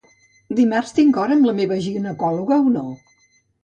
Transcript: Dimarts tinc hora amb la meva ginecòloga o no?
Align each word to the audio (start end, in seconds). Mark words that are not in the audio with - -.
Dimarts 0.59 0.95
tinc 1.01 1.21
hora 1.25 1.37
amb 1.41 1.51
la 1.51 1.55
meva 1.61 1.79
ginecòloga 1.91 2.63
o 2.69 2.77
no? 2.81 2.91